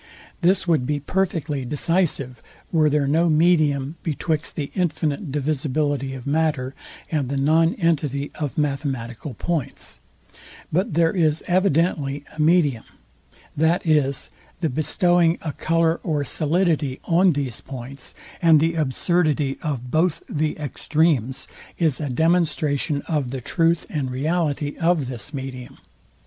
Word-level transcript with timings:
This 0.41 0.67
would 0.67 0.87
be 0.87 0.99
perfectly 0.99 1.63
decisive, 1.63 2.41
were 2.71 2.89
there 2.89 3.05
no 3.07 3.29
medium 3.29 3.97
betwixt 4.01 4.55
the 4.55 4.71
infinite 4.73 5.31
divisibility 5.31 6.15
of 6.15 6.25
matter, 6.25 6.73
and 7.11 7.29
the 7.29 7.37
non 7.37 7.75
entity 7.75 8.31
of 8.39 8.57
mathematical 8.57 9.35
points. 9.35 9.99
But 10.71 10.95
there 10.95 11.11
is 11.15 11.43
evidently 11.45 12.25
a 12.35 12.41
medium, 12.41 12.85
viz. 13.55 14.31
the 14.59 14.69
bestowing 14.71 15.37
a 15.43 15.51
colour 15.53 15.99
or 16.01 16.23
solidity 16.23 16.99
on 17.03 17.33
these 17.33 17.61
points; 17.61 18.15
and 18.41 18.59
the 18.59 18.73
absurdity 18.73 19.59
of 19.61 19.91
both 19.91 20.23
the 20.27 20.57
extremes 20.57 21.47
is 21.77 22.01
a 22.01 22.09
demonstration 22.09 23.03
of 23.03 23.29
the 23.29 23.39
truth 23.39 23.85
and 23.87 24.09
reality 24.09 24.75
of 24.79 25.05
this 25.09 25.31
medium. 25.31 25.77